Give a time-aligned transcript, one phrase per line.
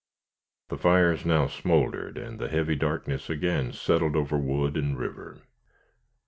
[0.69, 5.43] The fires now smoldered, and the heavy darkness again settled over wood and river.